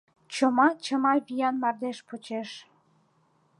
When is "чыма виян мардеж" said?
0.83-1.97